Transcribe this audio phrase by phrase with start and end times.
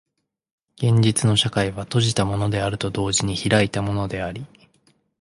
[0.77, 4.47] 現実の社会は閉じたものであると同時に開いたものであり、